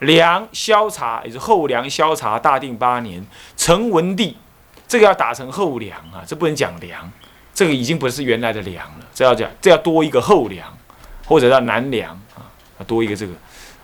[0.00, 3.24] 梁萧察也是后梁萧察大定八年，
[3.56, 4.36] 成文帝，
[4.88, 7.10] 这个要打成后梁啊，这不能讲梁，
[7.54, 10.66] 这个已经不是原来的梁了，这要讲这要多一个后梁，
[11.26, 12.48] 或者叫南梁啊，
[12.86, 13.32] 多一个这个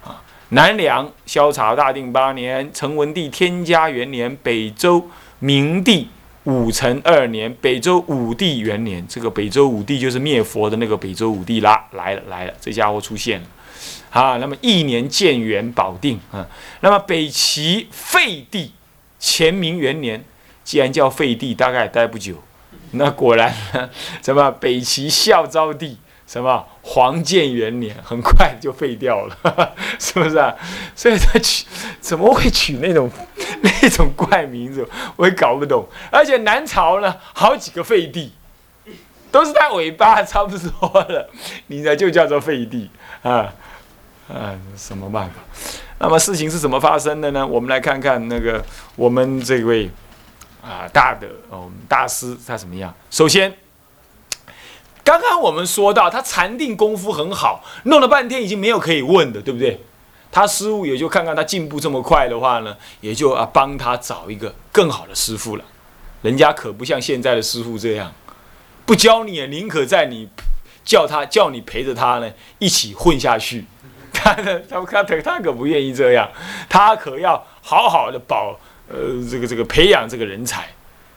[0.04, 5.08] 啊，南梁萧察大定八年，成文帝天嘉元年，北周
[5.38, 6.08] 明帝
[6.44, 13.46] 武成二年，北周武帝元年，这个北周武帝就是灭佛的那个北周武帝啦，来了来了，这家伙出现了。
[14.16, 16.47] 啊，那么一年建元保定啊，
[16.80, 18.73] 那么北齐废帝
[19.20, 20.25] 乾明元年，
[20.65, 22.42] 既然叫废帝，大概待不久。
[22.92, 23.55] 那果然，
[24.23, 29.37] 什么北齐孝昭帝什么黄建元年，很快就废掉了，
[30.01, 30.55] 是不是啊？
[30.95, 31.67] 所以他取
[32.01, 33.11] 怎么会取那种
[33.61, 35.87] 那种怪名字，我也搞不懂。
[36.11, 38.33] 而且南朝呢，好几个废帝，
[39.30, 41.28] 都是他尾巴差不多了，
[41.67, 43.53] 你呢就叫做废帝啊。
[44.28, 45.36] 嗯，什么办法？
[45.98, 47.46] 那么事情是怎么发生的呢？
[47.46, 48.64] 我们来看看那个
[48.96, 49.88] 我们这位
[50.62, 52.92] 啊大的哦大师他怎么样？
[53.10, 53.56] 首先，
[55.05, 59.80] 刚刚我们说到他禅定功夫很好，弄了半天已经没有可以问的，对不对？
[60.33, 65.64] 他师傅也就看看他进步这么快的话呢，也就啊帮他找一个更好的师傅了。
[66.22, 68.12] 人家可不像现在的师傅这样，
[68.84, 70.28] 不教你，宁可在你
[70.84, 73.64] 叫他叫你陪着他呢一起混下去。
[74.34, 76.28] 他他他他可不愿意这样，
[76.69, 78.96] 他可要好好的保呃
[79.30, 80.66] 这个这个培养这个人才，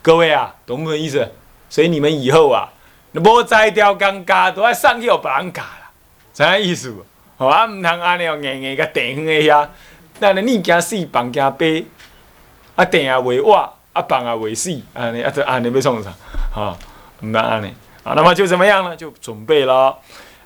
[0.01, 1.27] 各位啊，懂不懂意思？
[1.69, 2.69] 所以你们以后啊，
[3.11, 5.91] 你莫摘掉尴尬，都要上去有别人教啦，
[6.33, 6.95] 啥意思？
[7.37, 9.69] 好啊，唔通安尼哦，硬硬个顶一下，
[10.19, 11.85] 那你惊死，房惊悲，
[12.75, 16.11] 啊顶也未瓦，啊房也未死，安尼啊这安尼要创啥？
[16.53, 16.77] 哈，
[17.21, 17.67] 唔得安尼，
[18.03, 18.95] 啊，那么就怎么样呢？
[18.95, 19.97] 就准备了。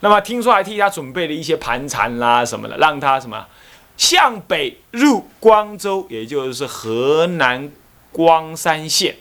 [0.04, 3.48] 那么听说还替他准备了一些盘缠啦什么的，让他什么
[3.96, 7.72] 向北入光州，也就是河南
[8.12, 9.16] 光山县。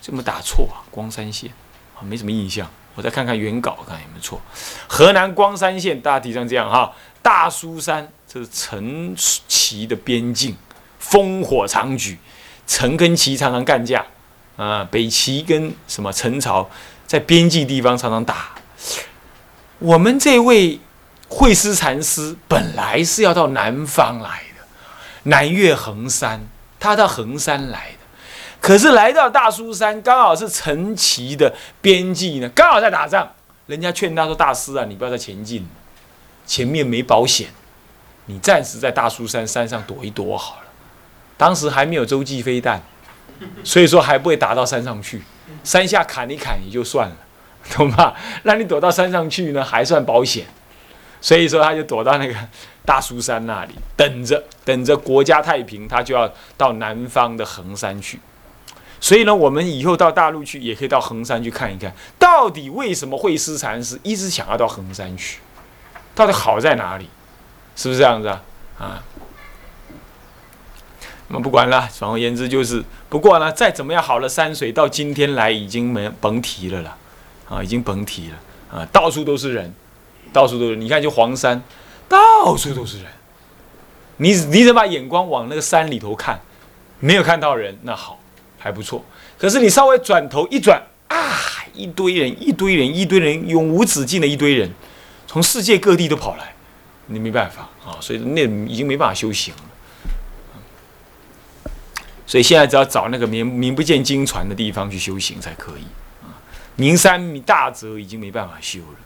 [0.00, 0.82] 这么打错啊？
[0.90, 1.52] 光山县
[1.96, 2.68] 啊，没什么印象。
[2.96, 4.40] 我再看看原稿，看有没有错。
[4.88, 6.92] 河南光山县大体上这样哈。
[7.22, 10.56] 大苏山这是陈齐的边境，
[11.00, 12.18] 烽火长举，
[12.66, 14.04] 陈跟齐常常干架
[14.56, 14.84] 啊。
[14.90, 16.68] 北齐跟什么陈朝
[17.06, 18.56] 在边境地方常常打。
[19.82, 20.78] 我们这位
[21.28, 24.64] 慧思禅师本来是要到南方来的，
[25.24, 26.40] 南岳衡山，
[26.78, 27.98] 他到衡山来的，
[28.60, 33.28] 可是来到大苏山，刚好是陈齐的边际呢，刚好在打仗。
[33.66, 35.66] 人家劝他说：“大师啊，你不要再前进，
[36.46, 37.48] 前面没保险，
[38.26, 40.62] 你暂时在大苏山山上躲一躲好了。”
[41.38, 42.82] 当时还没有洲际飞弹，
[43.64, 45.22] 所以说还不会打到山上去，
[45.64, 47.16] 山下砍一砍也就算了。
[47.70, 48.14] 懂吧？
[48.42, 50.46] 让你躲到山上去呢，还算保险。
[51.20, 52.34] 所以说，他就躲到那个
[52.84, 58.18] 大苏山那里，等着，等着国家太平，他就要到南方的衡山去。
[59.00, 65.38] 所以呢，我们以后到大陆去，也可以到衡山去看一看，到底为什么惠思禅师一直想要到衡山去？
[66.14, 67.08] 到底好在哪里？
[67.76, 68.42] 是不是这样子啊？
[68.78, 69.02] 啊？
[71.28, 76.96] 那么不管了，总而言之就是，不过呢，再怎么样好的山水，到今天来已经没甭提了啦。
[77.52, 78.38] 啊，已经甭提了
[78.78, 78.88] 啊！
[78.90, 79.70] 到处都是人，
[80.32, 80.76] 到处都是。
[80.76, 81.62] 你看，就黄山，
[82.08, 83.06] 到处都是人。
[84.16, 86.40] 你你得把眼光往那个山里头看，
[86.98, 88.18] 没有看到人，那好，
[88.58, 89.04] 还不错。
[89.36, 91.36] 可是你稍微转头一转，啊，
[91.74, 94.70] 一堆人，一堆人，一堆人，永无止境的一堆人，
[95.26, 96.54] 从世界各地都跑来，
[97.08, 98.00] 你没办法啊。
[98.00, 99.60] 所以那已经没办法修行了。
[102.26, 105.84] 所以现在只要找那个名名不见经传的地方去修行才可以。
[106.76, 108.98] 名山大泽已经没办法修了，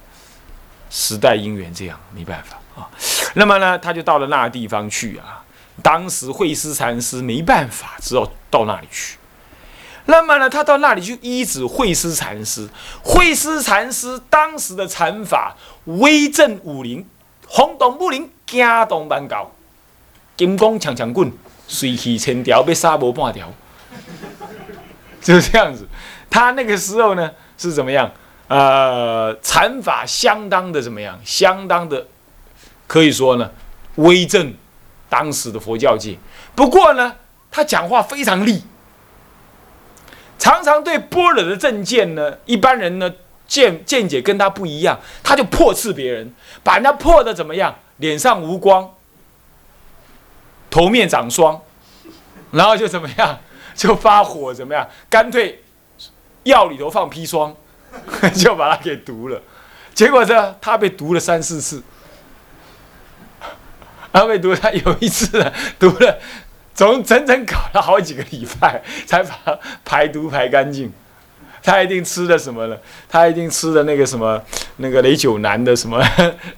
[0.89, 2.89] 时代因缘这样没办法啊。
[3.35, 5.43] 那么呢，他就到了那个地方去啊。
[5.83, 9.19] 当时慧思禅师没办法，只好到那里去。
[10.07, 12.69] 那么呢，他到那里去依止慧思禅师。
[13.03, 15.55] 慧思禅师当时的禅法
[15.85, 17.07] 威震武林，
[17.47, 19.51] 轰动武林，惊动万教，
[20.37, 21.31] 金光强强棍，
[21.69, 23.53] 水气千条，被杀无半条，
[25.21, 25.87] 就是这样子。
[26.31, 27.31] 他那个时候呢？
[27.57, 28.11] 是怎么样？
[28.49, 31.19] 呃，禅法相当的怎么样？
[31.25, 32.07] 相当的，
[32.87, 33.51] 可以说呢，
[33.97, 34.55] 威震
[35.09, 36.17] 当时的佛教界。
[36.55, 37.17] 不过呢，
[37.51, 38.63] 他讲话非常利，
[40.39, 43.13] 常常对般若的正见呢，一般人呢
[43.49, 46.33] 见见解跟他不一样，他就破斥别人，
[46.63, 47.75] 把人家破的怎么样？
[47.97, 48.95] 脸上无光，
[50.71, 51.61] 头面长霜，
[52.53, 53.41] 然后就怎么样？
[53.75, 54.89] 就发火，怎么样？
[55.11, 55.65] 干脆。
[56.47, 57.55] 药里头放砒霜，
[58.35, 59.41] 就把他给毒了。
[59.95, 61.83] 结果这他被毒了三四次，
[64.13, 65.29] 他被毒，他有一次
[65.79, 66.19] 毒了，
[66.75, 70.93] 总整整搞了好几个礼拜 才把排毒排干净。
[71.63, 72.81] 他一定吃的什么了？
[73.09, 74.41] 他一定吃的那个什么
[74.77, 76.01] 那个雷九南的什么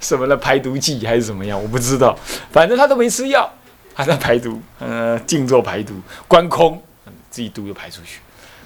[0.00, 1.58] 什么的排毒剂还是怎么样？
[1.60, 2.14] 我不知道，
[2.52, 3.50] 反正他都没吃药，
[3.94, 5.94] 还在排毒，嗯，静坐排毒，
[6.26, 6.82] 观空，
[7.30, 8.20] 自己毒就排出去，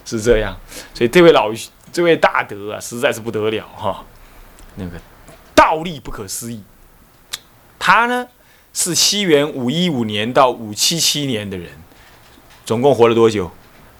[0.04, 0.56] 是这样。
[0.94, 1.52] 所以这位老
[1.92, 4.04] 这位大德啊，实在是不得了哈，
[4.76, 5.00] 那个
[5.54, 6.62] 道力不可思议。
[7.78, 8.26] 他呢
[8.72, 11.70] 是西元五一五年到五七七年的人，
[12.64, 13.50] 总共活了多久？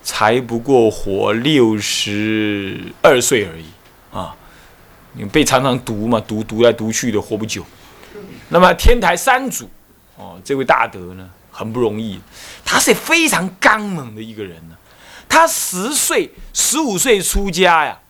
[0.04, 3.66] 才不过活六十二岁而已
[4.12, 4.34] 啊！
[5.12, 7.64] 你被常常读嘛，读读来读去的，活不久。
[8.48, 9.70] 那么天台三祖
[10.16, 12.18] 哦，这位大德呢，很不容易，
[12.64, 14.76] 他是非常刚猛的一个人呢。
[15.28, 18.00] 他十岁、十五岁出家呀，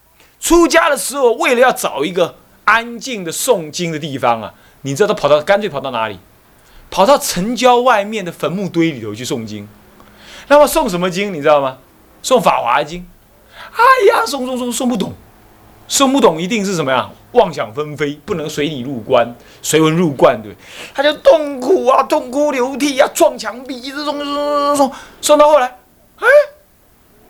[0.41, 6.19] 出家的时候，为了要找一个安静的诵经的地方啊，你知道他跑到干脆跑到哪里？
[6.91, 9.67] 跑到城郊外面的坟墓堆里头去诵经。
[10.49, 11.79] 那么诵什么经，你知道吗？
[12.23, 13.01] 诵《法华经》。
[13.73, 13.83] 哎
[14.13, 15.13] 呀，诵诵诵诵不懂，
[15.89, 17.09] 诵不懂一定是什么呀？
[17.33, 20.55] 妄想纷飞，不能随你入关，随文入观，对
[20.93, 24.93] 他就痛苦啊，痛哭流涕啊，撞墙壁，一直诵诵诵诵诵，
[25.23, 25.79] 诵到后来，
[26.19, 26.27] 哎，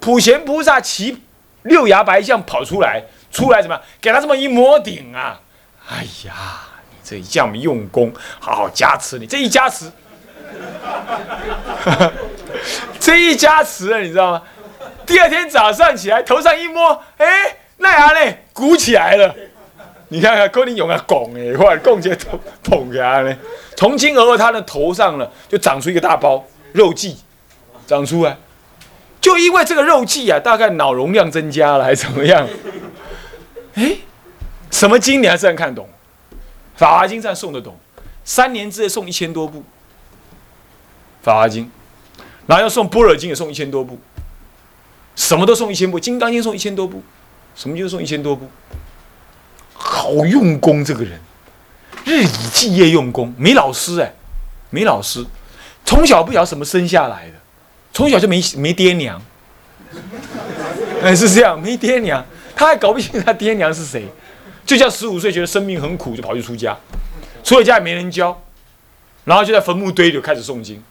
[0.03, 1.23] 普贤菩萨骑
[1.63, 3.81] 六牙白象跑出来，出来什么？
[4.01, 5.41] 给他这么一摸顶啊！
[5.89, 6.35] 哎呀，
[6.91, 9.93] 你这一这么用功，好好加持你，这一加持。
[12.99, 14.43] 这一加持了，你知道吗？
[15.07, 19.33] 第二天早上起来，头上一摸，哎，那牙嘞鼓起来了。
[20.09, 23.39] 你看看，够你用啊拱哎，或者拱起来头捧起来嘞。
[23.77, 27.15] 从今而后，他的头上呢就长出一个大包肉髻，
[27.87, 28.37] 长出来。
[29.23, 32.47] 就因为这个肉髻啊，大概脑容量增加了，还是怎么样？
[33.75, 33.97] 哎，
[34.71, 35.89] 什么经你还是能看懂？
[36.77, 37.79] 法华经上诵得懂，
[38.25, 39.65] 三年之内送一千多部。
[41.23, 41.71] 法华经，
[42.47, 43.97] 然后要送般若经也送一千多部，
[45.15, 47.01] 什么都送一千部，金刚经送一千多部，
[47.55, 48.51] 什么就送一千多部，
[49.73, 51.21] 好用功这个人，
[52.05, 54.13] 日以继夜用功，没老师哎，
[54.71, 55.25] 没老师，
[55.85, 57.35] 从小不晓得什么生下来的，
[57.93, 59.21] 从小就没没爹娘，
[61.03, 62.25] 哎是这样，没爹娘，
[62.57, 64.07] 他还搞不清他爹娘是谁，
[64.65, 66.77] 就叫十五岁觉得生命很苦，就跑去出家，
[67.45, 68.43] 出了家也没人教，
[69.25, 70.83] 然后就在坟墓堆里开始诵经。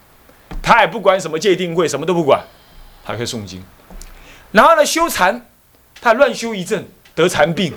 [0.62, 2.40] 他也不管什么戒定慧，什么都不管，
[3.04, 3.64] 他可以诵经。
[4.52, 5.48] 然后呢，修禅，
[6.00, 7.74] 他乱修一阵，得禅病，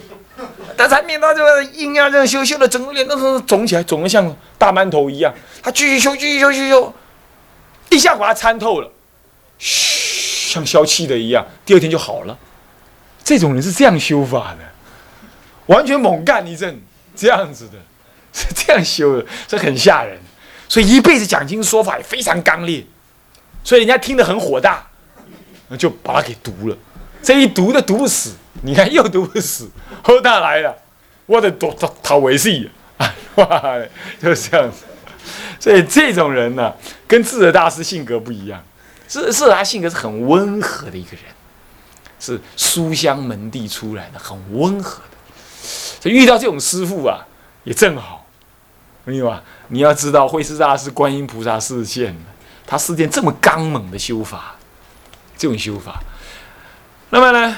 [0.76, 5.32] 得禅病，他就硬要这样修，修的整个脸都是肿起来，肿得像大馒头一样。
[5.62, 6.92] 他继续修，继续修，继续修，
[7.90, 8.90] 一下把他参透了，
[9.58, 12.38] 嘘，像消气的一样，第二天就好了。
[13.22, 14.58] 这种人是这样修法的，
[15.66, 16.78] 完全猛干一阵，
[17.16, 17.78] 这样子的，
[18.32, 20.18] 是这样修的，这很吓人。
[20.68, 22.84] 所以一辈子讲经说法也非常刚烈，
[23.62, 24.86] 所以人家听得很火大，
[25.68, 26.76] 那就把他给毒了。
[27.22, 29.70] 这一毒的毒不死，你看又毒不死，
[30.02, 30.76] 后大来了，
[31.26, 33.78] 我的多讨讨维系啊， 哇，
[34.20, 34.84] 就是这样子。
[35.58, 36.74] 所以这种人呢，
[37.06, 38.62] 跟智者大师性格不一样。
[39.08, 41.24] 是是他性格是很温和的一个人，
[42.18, 45.16] 是书香门第出来的，很温和的。
[46.00, 47.26] 所以遇到这种师傅啊，
[47.64, 48.26] 也正好，
[49.04, 49.42] 明白吧？
[49.68, 52.16] 你要知道，慧师大师观音菩萨示现
[52.66, 54.56] 他示现这么刚猛的修法，
[55.36, 56.02] 这种修法。
[57.10, 57.56] 那么呢，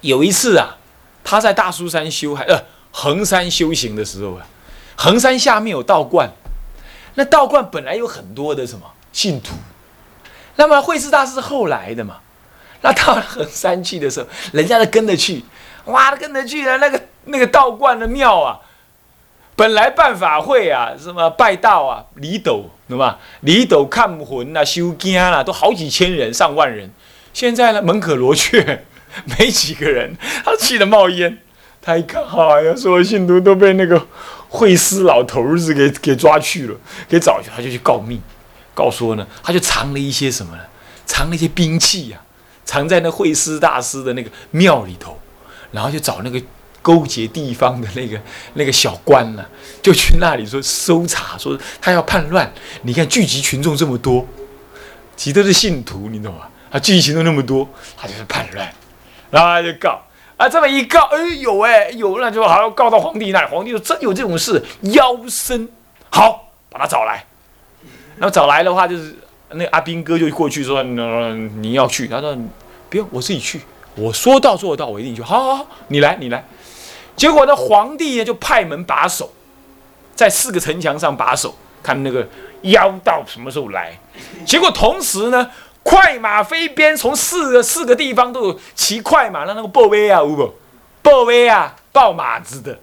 [0.00, 0.76] 有一次啊，
[1.24, 4.46] 他在大苏山修还呃衡山修行的时候啊，
[4.96, 6.30] 衡山下面有道观，
[7.14, 9.54] 那道观本来有很多的什么信徒，
[10.60, 12.16] 那么慧师大师是后来的嘛，
[12.82, 15.42] 那到了衡山去的时候，人家都跟着去，
[15.86, 18.60] 哇，都跟着去了那个那个道观的庙啊。
[19.56, 23.18] 本来办法会啊，什么拜道啊，离斗对吧？
[23.40, 26.90] 离斗看魂啊，修经啊，都好几千人、上万人。
[27.32, 28.84] 现在呢，门可罗雀，
[29.24, 30.14] 没几个人。
[30.44, 31.38] 他气得冒烟。
[31.80, 34.06] 他一看，哎呀，所有信徒都被那个
[34.50, 36.74] 惠师老头子给给抓去了，
[37.08, 38.20] 给找去，他就去告密，
[38.80, 40.62] 告说呢，他就藏了一些什么呢？
[41.04, 42.18] 藏了一些兵器呀，
[42.64, 45.18] 藏在那会师大师的那个庙里头，
[45.72, 46.40] 然后就找那个。
[46.82, 48.18] 勾结地方的那个
[48.54, 49.44] 那个小官呢，
[49.82, 52.50] 就去那里说搜查，说他要叛乱。
[52.84, 54.26] 你看聚集群众这么多，
[55.14, 56.48] 其实都是信徒，你懂吗？
[56.72, 57.68] 他聚集群众那么多，
[57.98, 58.66] 他就是叛乱，
[59.30, 60.00] 然后他就告
[60.38, 63.48] 啊，这么一告，哎有哎有，那就好告到皇帝那里。
[63.50, 65.68] 皇帝说真有这种事，妖僧，
[66.08, 67.26] 好把他找来。
[68.20, 69.16] 然后找来的话，就是
[69.52, 72.36] 那阿斌哥就过去说，你要去，他说
[72.90, 73.62] 不用，我自己去，
[73.94, 75.22] 我说到做到，我一定去。
[75.22, 76.44] 好好好，你来你来。
[77.16, 79.32] 结果呢，皇帝呢就派门把守，
[80.14, 82.28] 在四个城墙上把守，看那个
[82.60, 83.98] 妖道什么时候来。
[84.44, 85.50] 结果同时呢，
[85.82, 90.54] 快马飞鞭从四个四个地方都有骑快马的那个报威啊，有不？
[91.02, 92.78] 报威啊，报马子的，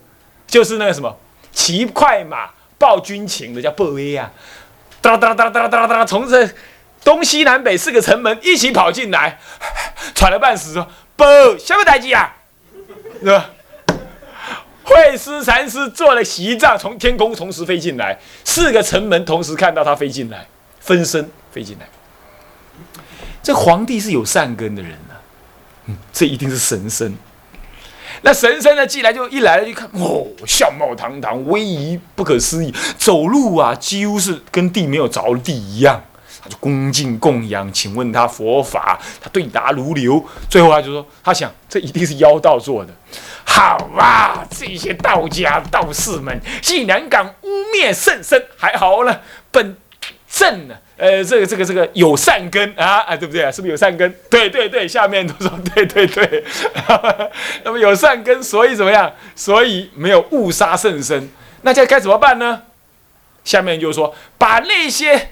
[0.47, 1.15] 就是那个什么
[1.51, 4.31] 骑快马报军情的叫报威啊，
[5.01, 6.49] 哒哒哒哒哒哒，从这
[7.03, 9.39] 东西南北四个城门一起跑进来，
[10.13, 11.23] 喘了半死说：“不
[11.57, 12.35] 什么代志啊？”
[13.21, 13.49] 是吧？
[14.83, 20.47] 惠师禅师做了席帐，从天空同时飞进来，四个城门同时看到他飞进来，
[20.79, 21.87] 分身飞进来。
[23.43, 25.19] 这皇帝是有善根的人啊，
[25.87, 27.17] 嗯，这一定是神身。
[28.21, 36.03] 那神僧呢，进来就一来了就看，哦，相貌堂堂，威仪不可思议，走路啊几乎是跟地没有着地一样。
[36.41, 40.23] 他就恭敬供养，请问他佛法，他对答如流。
[40.49, 42.93] 最后他就说，他想这一定是妖道做的。
[43.43, 49.19] 好啊，这些道家道士们竟然敢污蔑圣僧，还好呢。
[49.51, 49.75] 本
[50.29, 53.51] 正呢，呃，这个这个这个有善根啊，啊，对不对啊？
[53.51, 54.13] 是不是有善根？
[54.29, 56.43] 对对对，下面都说对对对。
[57.63, 59.13] 那么有善根，所以怎么样？
[59.35, 61.29] 所以没有误杀圣僧。
[61.61, 62.63] 那现在该怎么办呢？
[63.43, 65.29] 下面就是说把那些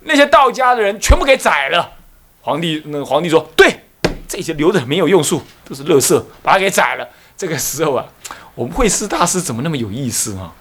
[0.00, 1.92] 那些道家的人全部给宰了。
[2.40, 3.84] 皇帝那个皇帝说，对，
[4.26, 7.06] 这些留着没有用处，都是垃圾，把他给宰了。
[7.36, 8.06] 这个时候啊，
[8.54, 10.52] 我们慧师大师怎么那么有意思啊？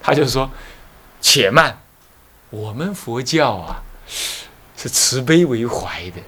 [0.00, 0.50] 他就说
[1.20, 1.81] ：“且慢，
[2.52, 3.80] 我们佛教啊
[4.76, 6.20] 是慈悲为怀的，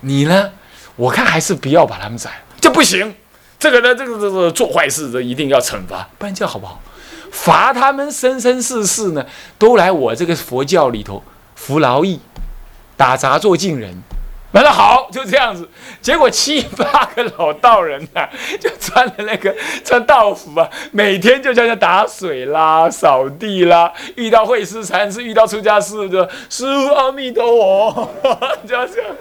[0.00, 0.50] 你呢？
[0.96, 3.14] 我看还是不要把他们宰了，这不行。
[3.56, 6.80] 这个呢，这个这个做坏事的一定要惩罚，不然这样好不好？
[7.30, 9.24] 罚他们生生世世呢，
[9.58, 11.22] 都来我这个佛教里头
[11.54, 12.18] 服劳役，
[12.96, 14.02] 打杂做净人。”
[14.52, 15.68] 完了好，就这样子。
[16.02, 18.28] 结果七八个老道人呐，
[18.58, 19.54] 就穿了那个
[19.84, 23.92] 穿道服啊，每天就在那打水啦、扫地啦。
[24.16, 27.46] 遇到会师禅师，遇到出家师，就师傅阿弥陀
[27.92, 28.10] 佛，
[28.66, 29.16] 就这样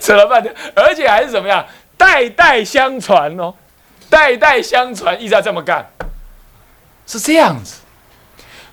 [0.00, 1.64] 扯了半天，而且还是怎么样，
[1.96, 3.54] 代代相传哦，
[4.10, 5.88] 代代相传，一直要这么干，
[7.06, 7.76] 是这样子。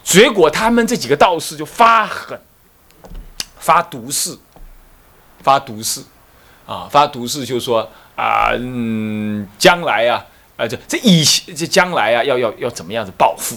[0.03, 2.41] 结果他们这几个道士就发狠，
[3.59, 4.35] 发毒誓。
[5.41, 6.01] 发毒誓，
[6.65, 10.25] 啊，发毒誓就说啊，嗯，将来啊，
[10.57, 13.55] 啊，这这以前这将来啊，要要要怎么样子报复，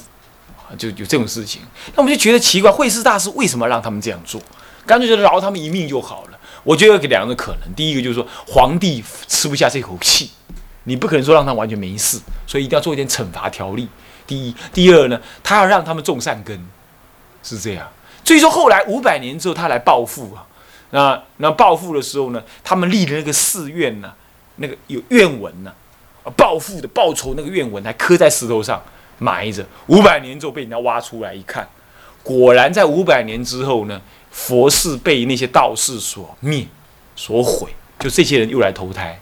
[0.59, 1.63] 啊，就有这种事情。
[1.95, 4.41] 那我们就觉得奇怪，慧师大师为什么让他们这样做？
[4.87, 6.39] 干脆就饶他们一命就好了。
[6.65, 10.31] 我觉得有两个可能，第一个就是说皇帝吃不下这口气，
[10.85, 13.89] 你不可能说让他完全没事，所以一定要做一点惩罚条例。
[14.27, 16.65] 第一，第二呢，他要让他们种善根，
[17.43, 17.89] 是这样。
[18.25, 20.47] 所以说后来五百年之后，他来报复啊。
[20.95, 24.13] 那那报复的时候呢，他们立的那个寺院呢，
[24.57, 25.73] 那个有愿文呢，
[26.23, 28.83] 啊报复的报仇那个愿文还刻在石头上
[29.17, 29.67] 埋着。
[29.87, 31.67] 五百年之后被人家挖出来一看，
[32.23, 33.99] 果然在五百年之后呢，
[34.31, 36.67] 佛寺被那些道士所灭、
[37.17, 39.19] 所毁，就这些人又来投胎，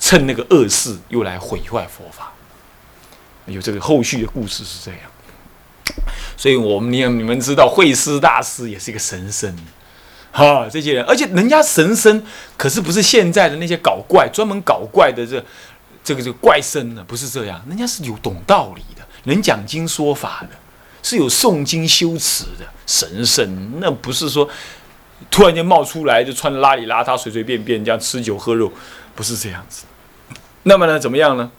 [0.00, 2.32] 趁那个恶事又来毁坏佛法。
[3.46, 5.02] 有这个后续的故事是这样，
[6.36, 9.56] 所以我们你你们知道，慧师大师也是一个神僧。
[10.32, 12.22] 哈，这些人，而且人家神僧
[12.56, 15.44] 可是不是现在的那些搞怪、专门搞怪的这、
[16.04, 17.04] 这个、这个怪僧呢？
[17.06, 20.50] 不是这样，人家是有懂道理的，能讲经说法的，
[21.02, 23.80] 是有诵经修持的神僧。
[23.80, 24.48] 那不是说
[25.30, 28.72] 突然间冒出来就穿的邋里邋遢、随随便便这样吃酒喝肉，
[29.16, 29.84] 不是这样子。
[30.62, 31.50] 那么呢，怎么样呢？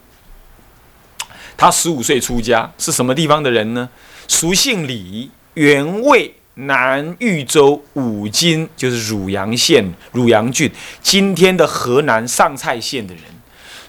[1.57, 3.89] 他十五岁出家，是什么地方的人呢？
[4.27, 6.35] 俗姓李，原味。
[6.55, 13.23] 南豫州五金就是汝阳县汝阳郡，今天的河南上蔡县的人，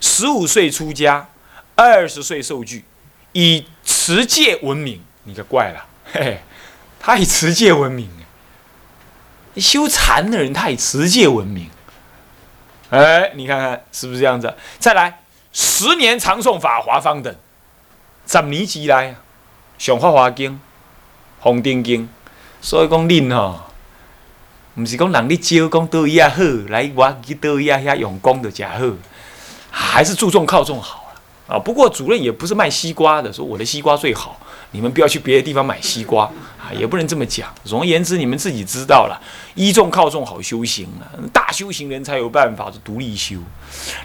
[0.00, 1.28] 十五岁出家，
[1.74, 2.84] 二十岁受具，
[3.32, 5.00] 以持戒闻名。
[5.24, 6.40] 你可怪了，嘿嘿，
[7.00, 8.08] 他以持戒闻名。
[9.56, 11.68] 修禅的人，他以持戒闻名。
[12.90, 14.54] 哎，你看看是不是这样子？
[14.78, 15.20] 再来，
[15.52, 17.34] 十年常诵法华方等，
[18.26, 19.16] 十年之来，
[19.78, 20.60] 上法华经、
[21.40, 22.08] 红顶经。
[22.64, 23.60] 所以讲，恁吼，
[24.76, 28.86] 毋是讲人你招讲倒伊啊好，来我去倒伊啊遐用功就诚好，
[29.68, 31.58] 还是注重靠重好了啊。
[31.58, 34.38] 不过主任也不是卖西瓜的，说我的西瓜最好，
[34.70, 36.24] 你们不要去别的地方买西瓜
[36.56, 37.52] 啊，也不能这么讲。
[37.64, 39.20] 总而言之，你们自己知道了，
[39.56, 43.38] 依重靠重好修行啊，大修行人才有办法是独立修。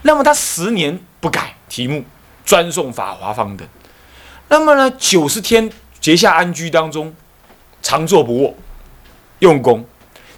[0.02, 2.04] 那么他十年不改题目，
[2.44, 3.68] 专诵法华方等。
[4.50, 7.14] 那么呢，九十天结下安居当中。
[7.82, 8.56] 常坐不卧，
[9.40, 9.86] 用功，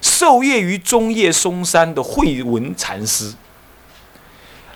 [0.00, 3.32] 受业于中叶嵩山的慧文禅师。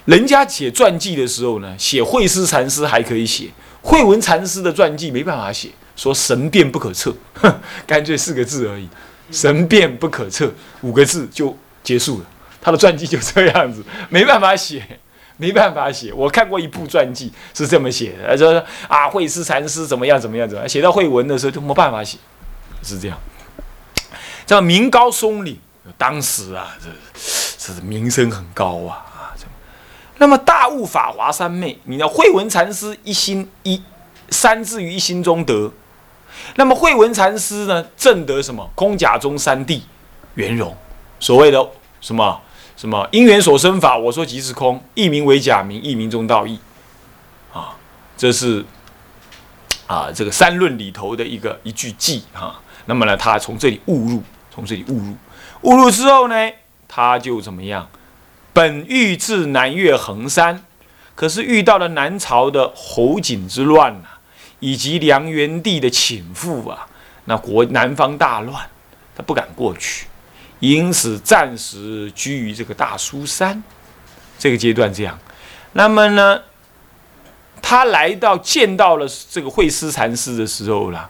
[0.05, 3.49] 人家写传记的时候呢，写慧师禅师还可以写，
[3.81, 7.15] 慧文禅师的传记没办法写，说神变不可测，
[7.87, 8.87] 干脆四个字而已，
[9.31, 10.53] 神变不可测
[10.83, 12.27] 五个字就结束了。
[12.61, 14.83] 他的传记就这样子，没办法写，
[15.39, 16.13] 没办法写。
[16.13, 22.19] 我看过一部传记是这么写的，他说啊，慧思禅师怎么样怎么样怎么样，写到慧文的时候就没办法写，
[22.85, 23.19] 是这样。
[24.47, 25.59] 叫名高松岭，
[25.97, 29.33] 当时啊，这这名声很高啊啊！
[30.19, 33.83] 那么大悟法华三昧，你要慧文禅师一心一
[34.29, 35.73] 三字于一心中得。
[36.57, 39.81] 那么慧文禅师呢，正得什么空假中三谛
[40.35, 40.77] 圆融，
[41.19, 41.67] 所谓的
[42.03, 42.39] 什么
[42.77, 46.59] 什么因缘所生法，我说即是空，一名为假名，一名中道义
[47.53, 47.75] 啊，
[48.15, 48.63] 这是
[49.87, 52.61] 啊这个三论里头的一个一句偈啊。
[52.87, 54.23] 那么呢，他从这里误入，
[54.53, 55.17] 从这里误入，
[55.63, 56.51] 误入之后呢，
[56.87, 57.89] 他就怎么样？
[58.53, 60.65] 本欲至南岳衡山，
[61.15, 64.21] 可是遇到了南朝的侯景之乱啊，
[64.61, 66.87] 以及梁元帝的倾覆啊，
[67.25, 68.67] 那国南方大乱，
[69.17, 70.07] 他不敢过去，
[70.61, 73.63] 因此暂时居于这个大苏山。
[74.37, 75.19] 这个阶段这样，
[75.73, 76.41] 那么呢，
[77.63, 81.09] 他来到见到了这个慧思禅师的时候啦，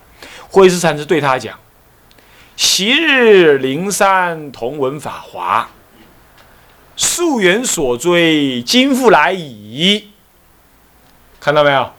[0.50, 1.58] 慧思禅师对他讲。
[2.56, 5.68] 昔日灵山同闻法华，
[6.96, 10.10] 溯源所追，今复来矣。
[11.40, 11.92] 看到没有？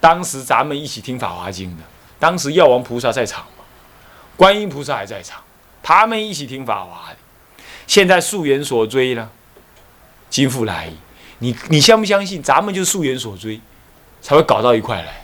[0.00, 1.82] 当时咱们一起听《法华经》的，
[2.18, 3.64] 当时药王菩萨在场嘛，
[4.36, 5.40] 观音菩萨还在场，
[5.82, 7.16] 他们一起听《法华》的。
[7.86, 9.30] 现在溯源所追呢，
[10.28, 10.96] 今复来矣。
[11.38, 12.42] 你你相不相信？
[12.42, 13.58] 咱们就是溯源所追，
[14.20, 15.23] 才会搞到一块来。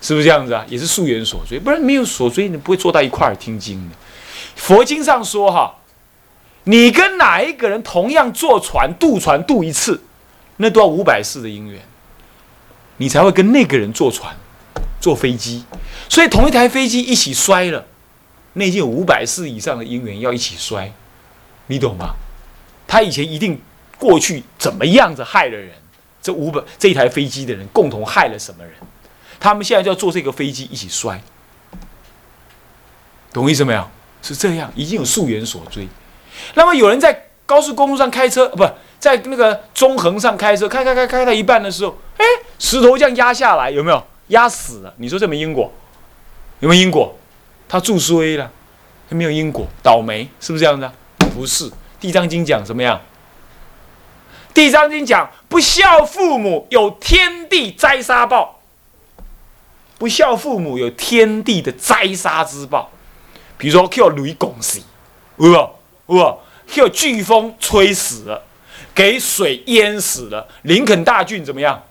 [0.00, 0.64] 是不是这样子啊？
[0.68, 3.96] 也是溯源所追，不然没有所追，你不会坐到一块儿听经的。
[4.54, 5.74] 佛经上说哈，
[6.64, 10.02] 你跟哪一个人同样坐船渡船渡一次，
[10.58, 11.80] 那都要五百世的因缘，
[12.98, 14.34] 你才会跟那个人坐船、
[15.00, 15.64] 坐飞机。
[16.08, 17.84] 所以同一台飞机一起摔了，
[18.52, 20.92] 那已经有五百世以上的因缘要一起摔，
[21.66, 22.14] 你懂吗？
[22.86, 23.60] 他以前一定
[23.98, 25.72] 过去怎么样子害了人，
[26.22, 28.72] 这五百这一台飞机的人共同害了什么人？
[29.46, 31.22] 他们现在就要坐这个飞机一起摔，
[33.32, 33.88] 懂意思没有？
[34.20, 35.86] 是这样，已经有溯源所追。
[36.54, 42.24] 那么有人在高速公路上开车，不在那个中横上开车，开开开开到一半的时候，哎，
[42.58, 44.92] 石头这样压下来，有没有压死了？
[44.96, 45.72] 你说这没因果？
[46.58, 47.16] 有没有因果？
[47.68, 48.50] 他注衰了，
[49.08, 50.92] 他没有因果，倒霉，是不是这样的？
[51.32, 52.98] 不是，《地藏经》讲怎么样？
[54.52, 58.55] 《地藏经》讲不孝父母有天地灾杀报。
[59.98, 62.90] 不孝父母有天地的灾杀之报，
[63.56, 64.80] 比如说叫雷公死，
[65.38, 65.74] 有
[66.06, 66.16] 无？
[66.16, 68.42] 有叫飓风吹死了，
[68.94, 71.82] 给水淹死了，林肯大郡怎么样？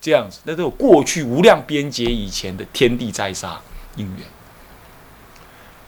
[0.00, 3.60] 这样子，那都有过去无量边劫以前的天地灾杀
[3.96, 4.26] 因缘。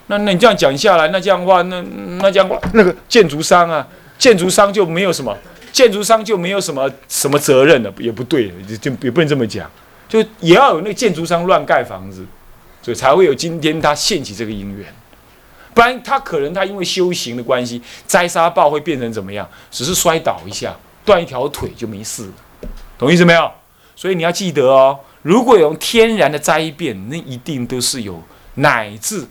[0.07, 1.83] 那那你这样讲下来，那这样的话，那
[2.21, 5.37] 那这样话，那个建筑商啊，建筑商就没有什么，
[5.73, 9.69] 建筑商就没有什么什么责任了，也不对，就也不能这么讲。
[10.09, 12.27] 就也要有那个建筑商乱盖房子，
[12.83, 14.87] 所以才会有今天他现起这个因缘，
[15.73, 19.49] 不然他可能他因为修行的关系，摘沙报会变成怎么样？
[19.71, 22.33] 只是摔倒一下，断一条腿就没事了，
[22.99, 23.51] 懂意思没有？
[23.97, 28.21] 所以你要记得哦，如果有天然的灾变，那一定都是有
[28.57, 29.25] 乃至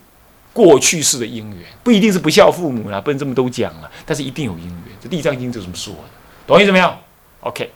[0.53, 4.95] 过去式的因缘，不一定是不孝父母啦，不能这么都讲了，但是一定有因缘。
[5.01, 5.99] 这《地藏经》就这么说的，
[6.47, 6.93] 懂意思没有
[7.41, 7.69] ？OK，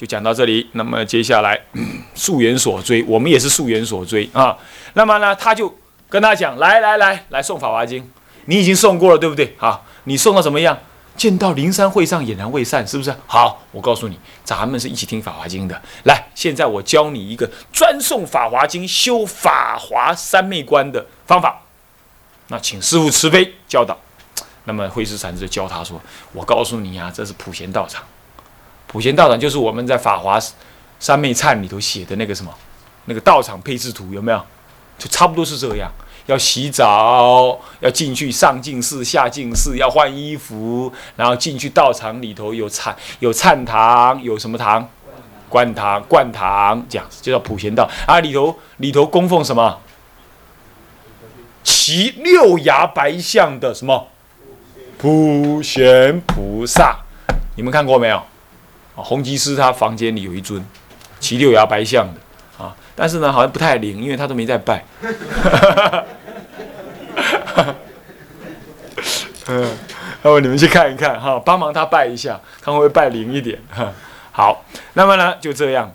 [0.00, 1.60] 就讲到这里，那么接下来
[2.16, 4.56] 溯源所追，我们也是溯源所追啊。
[4.94, 5.76] 那么呢，他就
[6.08, 8.02] 跟他讲，来来来，来送《法华经》，
[8.46, 9.54] 你已经送过了，对不对？
[9.58, 10.78] 好，你送到怎么样？
[11.18, 13.14] 见到灵山会上俨然未散，是不是？
[13.26, 15.78] 好，我告诉你，咱们是一起听《法华经》的。
[16.04, 21.60] 来，现在我教你一个专送《法华经》修法华三昧观的方法。
[22.48, 23.94] 那请师傅慈悲教导。
[24.64, 26.00] 那么慧师禅师教他说
[26.32, 28.02] ：“我告诉你啊，这是普贤道场。”
[28.90, 30.36] 普贤道场就是我们在《法华
[30.98, 32.52] 三昧忏》里头写的那个什么，
[33.04, 34.42] 那个道场配置图有没有？
[34.98, 35.88] 就差不多是这样。
[36.26, 44.88] 要洗澡，要进去上净寺、下净寺，要换衣服，然后进去道场里头有忏、有忏堂，有什么堂？
[45.48, 48.18] 观堂、观堂这样子，就叫普贤道啊。
[48.18, 49.78] 里头里头供奉什么？
[51.62, 54.08] 骑六牙白象的什么？
[54.98, 56.98] 普贤菩萨，
[57.56, 58.22] 你们看过没有？
[59.02, 60.64] 洪吉师他房间里有一尊
[61.18, 64.84] 骑六牙白象的啊，但是呢好像不太灵，因为他都没在拜。
[69.46, 69.78] 嗯，
[70.22, 73.92] 那么你们去看一看哈，帮忙他拜一下，看会不会拜灵一点哈。
[74.32, 75.92] 好，那么呢就这样，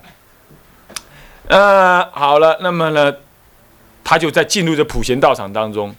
[1.48, 3.14] 呃，好了，那么呢，
[4.04, 5.94] 他就在进入这普贤道场当中，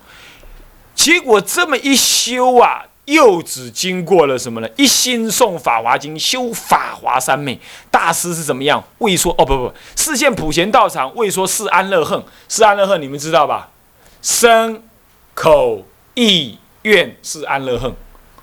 [0.93, 2.86] 结果这么一修啊。
[3.07, 4.67] 又只经过了什么呢？
[4.75, 7.55] 一心诵《法华经》，修《法华三昧》。
[7.89, 8.83] 大师是怎么样？
[8.97, 12.21] 未说哦，不不，视现普贤道场，未说是安乐恨。
[12.49, 13.69] 是安乐恨，你们知道吧？
[14.21, 14.83] 身、
[15.33, 17.93] 口、意、愿是安乐恨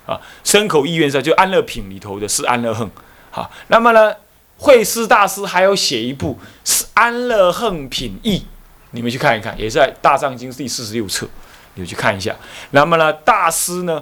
[0.07, 0.19] 啊。
[0.43, 2.89] 身、口、意、愿是就安乐品里头的是安乐恨。
[3.29, 4.15] 好，那么呢，
[4.57, 8.43] 慧师大师还有写一部是安乐恨品义，
[8.91, 11.27] 你们去看一看，也是在《大藏经》第四十六册，
[11.75, 12.35] 你们去看一下。
[12.71, 14.01] 那么呢，大师呢？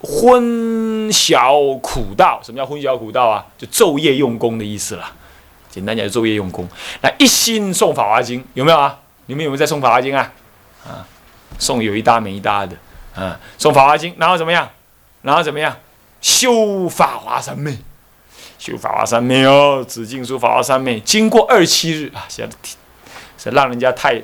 [0.00, 3.44] 昏晓苦道，什么叫昏晓苦道啊？
[3.56, 5.12] 就昼夜用功的意思了。
[5.70, 6.68] 简单讲，就昼夜用功。
[7.02, 8.98] 那一心诵法华经，有没有啊？
[9.26, 10.32] 你们有没有在诵法华经啊？
[10.86, 11.06] 啊，
[11.58, 12.76] 诵有一搭没一搭的。
[13.14, 14.70] 啊，诵法华经，然后怎么样？
[15.22, 15.76] 然后怎么样？
[16.20, 17.78] 修法华三昧，
[18.58, 22.56] 修法华三昧哦，紫禁书法华三昧，经过二七日啊，现在
[23.38, 24.22] 是让人家太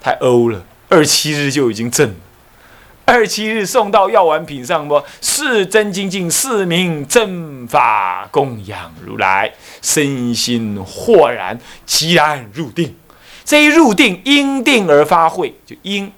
[0.00, 0.62] 太欧了。
[0.88, 2.14] 二七日就已经正。
[3.06, 5.02] 二七日送到药丸品上不？
[5.20, 12.96] 是真精进，是名正法供养如来，身心豁然，即然入定。
[13.44, 16.10] 这一入定，因定而发慧，就因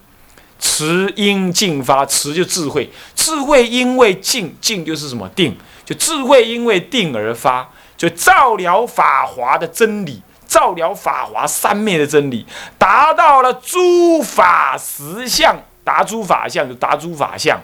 [0.60, 12.46] 持因净发，持就智慧，智慧因为静，静就是什么定，就智慧因为定而发，就照了法华的真理，照了法华三昧的真理，
[12.78, 15.60] 达到了诸法实相。
[15.86, 17.60] 达诸法相就达诸法相，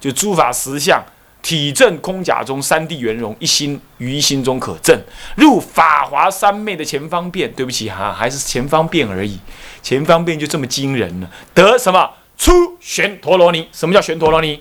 [0.00, 1.00] 就诸法实相，
[1.40, 5.00] 体证空假中三谛圆融，一心于一心中可证，
[5.36, 7.52] 入法华三昧的前方便。
[7.52, 9.38] 对不起哈，还是前方便而已，
[9.80, 11.30] 前方便就这么惊人了。
[11.54, 12.10] 得什么？
[12.36, 13.68] 出玄陀罗尼。
[13.70, 14.60] 什么叫玄陀罗尼？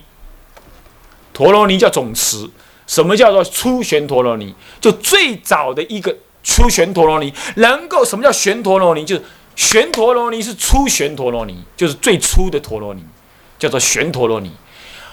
[1.34, 2.48] 陀罗尼叫总持。
[2.86, 4.54] 什么叫做出玄陀罗尼？
[4.80, 9.04] 就最早的一个出玄陀罗尼，能够什么叫玄陀罗尼？
[9.04, 9.24] 就是。
[9.60, 13.04] 玄陀罗尼是初玄陀罗尼，就是最初的陀罗尼，
[13.60, 14.56] 叫做玄陀罗尼。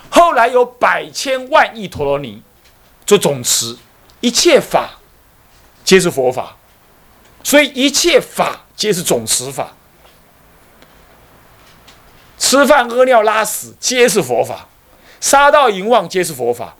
[0.08, 2.40] 后来有百千万亿陀罗尼
[3.04, 3.76] 做总持，
[4.20, 5.00] 一切法
[5.82, 6.58] 皆是佛法，
[7.42, 9.74] 所以一切法皆是总持法。
[12.38, 14.68] 吃饭、屙尿、拉屎皆是佛法，
[15.20, 16.76] 杀盗淫妄皆是佛法，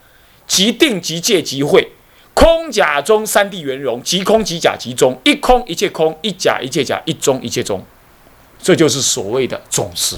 [0.47, 1.91] 即定即戒即慧。
[2.37, 7.83] 空假中三谛圆融，即空即假即中，一空一切空，一假一切假，一中一切中，
[8.61, 10.17] 这就是所谓的总持。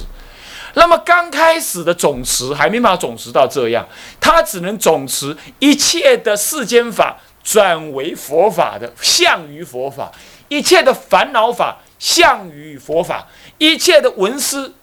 [0.73, 3.87] 那么刚开始的总持还没办法总持到这样，
[4.19, 10.11] 他只能总持一切的世间法转为佛法的相于佛法，
[10.49, 13.29] 一切的烦恼法相于佛法，
[13.59, 14.73] 一切的文思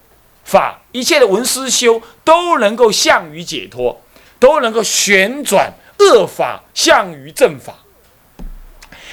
[0.43, 4.01] 法，一切的文思修都能够相于解脱，
[4.39, 5.75] 都能够旋转。
[5.99, 7.75] 恶法向于正法，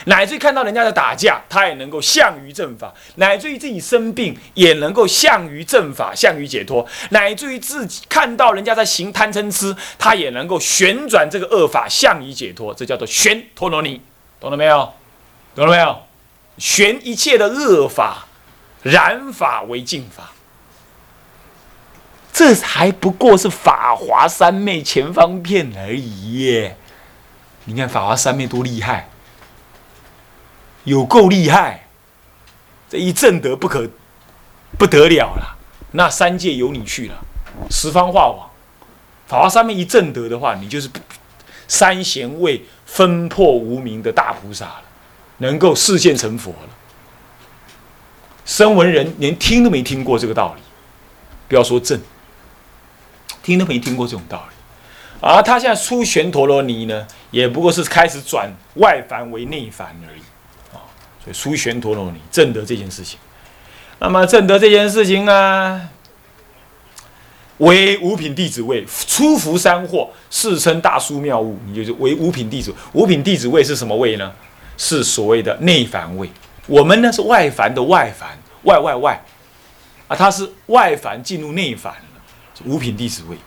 [0.06, 12.74] 乃至于看到人家在打架，他也能够向于正法；乃至于自己生病，也能够向于正法，向于解脱；乃至于自己看到人家在行贪嗔痴，他也能够旋转这个恶法，向于解脱。
[12.74, 14.02] 这叫做旋陀罗尼，
[14.40, 14.94] 懂了没有？
[15.56, 16.04] 懂了没有？
[16.58, 18.28] 旋一切的恶法，
[18.82, 20.34] 染法为净法。
[22.34, 26.76] 这还不过是法华三昧前方片而已耶！
[27.66, 29.08] 你看法华三昧多厉害，
[30.84, 31.88] 有够厉害！
[32.90, 33.88] 这一正德不可
[34.80, 35.58] 不得了了，
[35.92, 37.24] 那三界由你去了，
[37.70, 38.50] 十方化网。
[39.28, 40.90] 法华三昧一正德的话，你就是
[41.68, 44.84] 三贤位分破无名的大菩萨了，
[45.38, 46.70] 能够视现成佛了。
[48.44, 50.62] 声闻人连听都没听过这个道理，
[51.48, 52.02] 不要说正。
[53.44, 54.56] 听都没听过这种道理，
[55.20, 60.22] 而他现在出玄陀罗尼呢，也不过是开始转外凡为内凡而已
[60.74, 60.80] 啊。
[61.24, 63.20] 所以出玄陀罗尼正得这件事情，
[64.00, 65.90] 那么正得这件事情呢，
[67.58, 71.60] 为五品弟子位，出伏三惑，世称大殊妙物。
[71.68, 74.34] 你就是为五品弟子，五品弟子位是什么位呢？
[74.78, 76.30] 是所谓的内凡位。
[76.66, 78.30] 我们呢是外凡的外凡，
[78.64, 79.22] 外外外
[80.08, 81.94] 啊，他是外凡进入内凡。
[82.66, 83.38] 五品弟子位，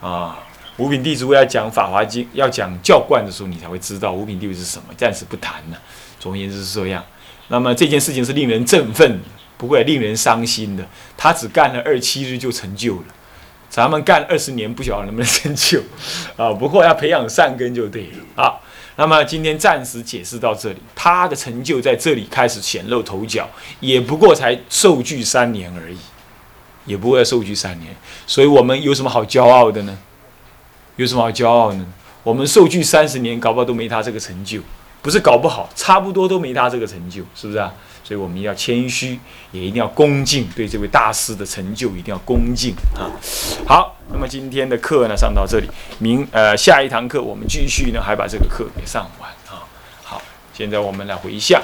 [0.00, 0.38] 啊，
[0.76, 4.84] 五品弟子位要讲《法华经》，要讲教观的时候，你才会知道五品弟子是什么。
[4.96, 5.78] 暂时不谈了。
[6.18, 7.02] 总而言之是这样。
[7.48, 9.20] 那么这件事情是令人振奋，
[9.56, 10.86] 不过也令人伤心的。
[11.16, 13.04] 他只干了二七日就成就了，
[13.68, 15.80] 咱们干二十年不晓得能不能成就
[16.36, 16.52] 啊。
[16.52, 18.54] 不过要培养善根就对了啊。
[18.96, 23.48] 那么今天暂时解释到这里，他的成就在这里开始显露头角，
[23.80, 25.96] 也不过才受具三年而已。
[26.90, 27.94] 也不会受拘三年，
[28.26, 29.96] 所以我们有什么好骄傲的呢？
[30.96, 31.86] 有什么好骄傲呢？
[32.24, 34.60] 我们受拘三十年，搞不好都没他这个成就，
[35.00, 37.72] 不是搞不好，差不多都没他这个成就，是不是啊？
[38.02, 39.20] 所以我们要谦虚，
[39.52, 43.06] 也一定要恭敬，对这位大师的成就一定要恭敬啊。
[43.64, 45.68] 好，那么今天的课呢上到这里，
[46.00, 49.62] 明呃下一堂课我们继续呢，还把这个课给上完啊。
[50.02, 50.20] 好，
[50.52, 51.62] 现在我们来回向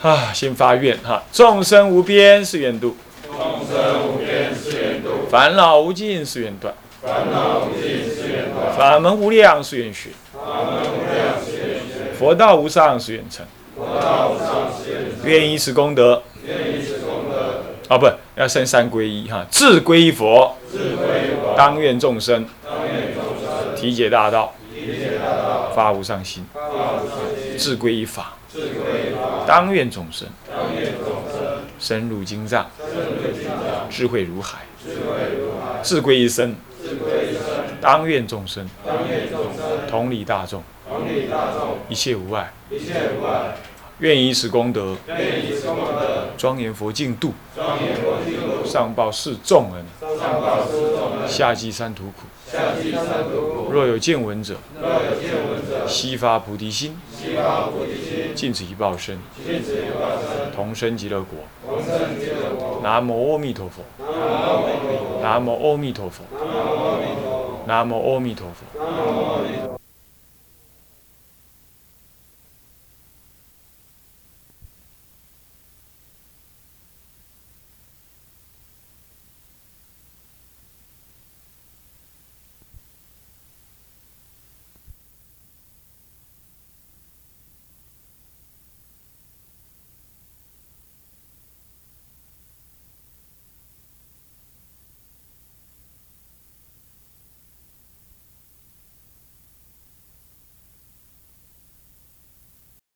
[0.00, 2.96] 啊，先发愿哈，众生无边誓愿度，
[3.40, 13.46] 众生无边誓愿度，烦恼无尽誓愿断，烦恼无尽誓愿断，法门无量誓愿学，法门无量誓愿学，佛道无上誓愿成。
[13.74, 16.22] 佛道无上誓愿成，愿以此功德。
[16.46, 18.06] 愿以此功德，啊，不
[18.38, 22.46] 要升三皈依哈，自皈佛，自归佛，当愿众生。
[22.62, 30.28] 当愿众生体解大道，理解大道，发无上心，发无上心，自皈依法，自归法，当愿众生。
[30.50, 33.09] 当愿众生深入经藏，深入经藏，
[33.90, 37.42] 智慧如海，智慧如海，自皈依身，自归生，
[37.80, 38.66] 当愿众生。
[38.86, 39.86] 当愿众生。
[39.88, 40.62] 同理大众，
[41.28, 42.52] 大众，一切无碍。
[42.70, 42.94] 一切
[43.98, 44.96] 愿以此功德。
[46.38, 47.34] 庄严佛净土，
[48.64, 49.84] 上报四重恩，
[50.18, 52.22] 上报恩，下济三途苦。
[53.70, 54.56] 若有见闻者，
[55.86, 56.96] 悉发菩提心，
[58.34, 59.18] 尽此一报身，
[60.56, 61.40] 同生极乐国。
[62.82, 63.82] 南无阿弥陀佛。
[65.22, 66.24] 南无阿弥陀佛。
[67.66, 68.64] 南无阿弥陀佛。